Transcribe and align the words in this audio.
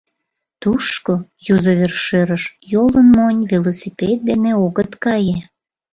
Тушко, 0.61 1.13
юзо 1.53 1.71
вершӧрыш, 1.79 2.43
йолын 2.71 3.07
монь, 3.17 3.41
велосипед 3.51 4.17
дене 4.29 4.51
огыт 4.65 4.91
кае. 5.03 5.39